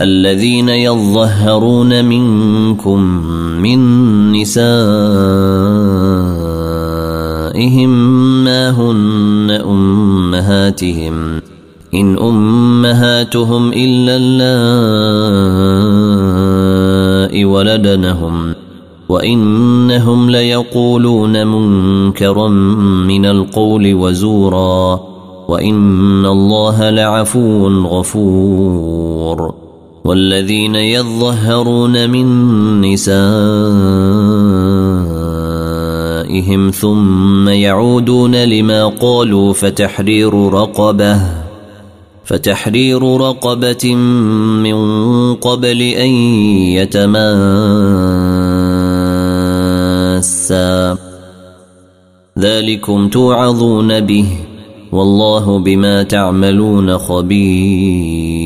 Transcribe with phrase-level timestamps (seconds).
[0.00, 3.00] الذين يظهرون منكم
[3.62, 3.78] من
[4.32, 4.64] نسائهم
[8.44, 11.40] ما هن أمهاتهم
[11.94, 14.64] إن أمهاتهم إلا اللائي
[17.44, 18.54] ولدنهم
[19.08, 22.48] وإنهم ليقولون منكرا
[23.08, 25.00] من القول وزورا
[25.48, 29.65] وإن الله لعفو غفور
[30.06, 32.26] والذين يظهرون من
[32.80, 33.10] نسائهم
[36.70, 41.20] ثم يعودون لما قالوا فتحرير رقبة
[42.24, 43.94] فتحرير رقبة
[44.62, 44.78] من
[45.34, 46.10] قبل أن
[46.78, 47.26] يتماسا.
[52.38, 54.26] ذلكم توعظون به
[54.92, 58.45] والله بما تعملون خبير.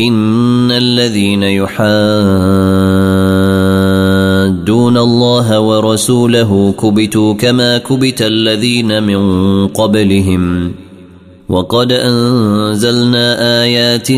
[0.00, 1.80] إن الذين يحادون
[4.96, 10.72] الله ورسوله كبتوا كما كبت الذين من قبلهم
[11.48, 14.12] وقد أنزلنا آيات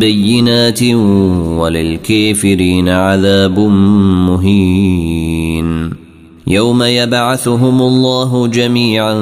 [0.00, 0.82] بينات
[1.58, 3.58] وللكافرين عذاب
[4.28, 5.90] مهين
[6.46, 9.14] يوم يبعثهم الله جميعا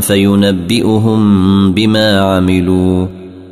[0.00, 1.22] فينبئهم
[1.72, 3.17] بما عملوا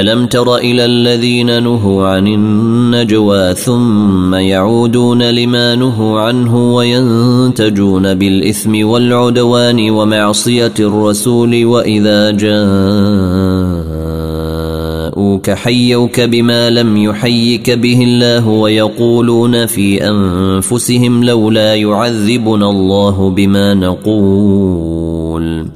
[0.00, 9.90] ألم تر إلى الذين نهوا عن النجوى ثم يعودون لما نهوا عنه وينتجون بالإثم والعدوان
[9.90, 12.30] ومعصية الرسول وإذا
[15.14, 25.66] جاءوك حيوك بما لم يحيك به الله ويقولون في أنفسهم لولا يعذبنا الله بما نقول.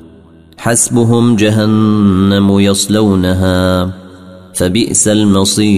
[0.59, 4.08] حسبهم جهنم يصلونها.
[4.59, 5.69] فبئس المصير.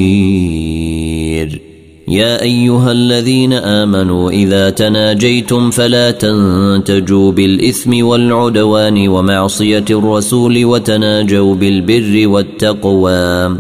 [2.09, 13.57] يا أيها الذين آمنوا إذا تناجيتم فلا تنتجوا بالإثم والعدوان ومعصية الرسول وتناجوا بالبر والتقوى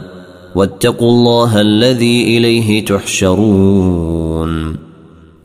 [0.54, 4.76] واتقوا الله الذي إليه تحشرون.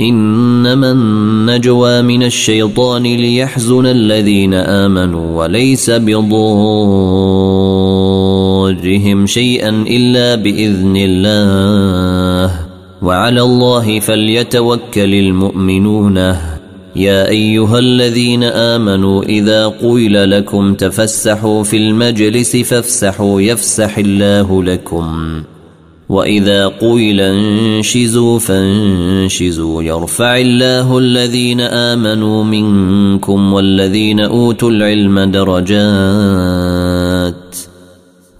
[0.01, 5.89] إنما النجوى من الشيطان ليحزن الذين آمنوا وليس
[8.65, 12.59] بضارهم شيئا إلا بإذن الله.
[13.01, 16.17] وعلى الله فليتوكل المؤمنون.
[16.95, 25.43] يا أيها الذين آمنوا إذا قيل لكم تفسحوا في المجلس فافسحوا يفسح الله لكم.
[26.09, 29.83] وإذا قيل انشزوا فانشزوا.
[29.83, 36.84] يرفع الله الذين آمنوا منكم والذين أوتوا العلم درجات.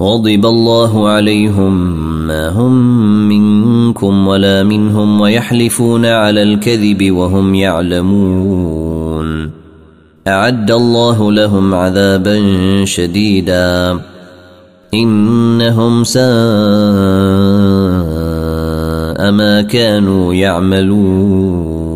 [0.00, 1.96] غضب الله عليهم
[2.26, 2.72] ما هم
[3.28, 9.50] منكم ولا منهم ويحلفون على الكذب وهم يعلمون.
[10.28, 12.40] أعد الله لهم عذابا
[12.84, 14.00] شديدا.
[14.94, 16.26] إنهم ساء
[19.30, 21.95] ما كانوا يعملون.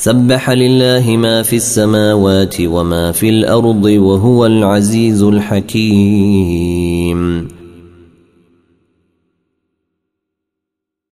[0.00, 6.78] سبح لله ما في السماوات وما في الأرض وهو العزيز الحكيم.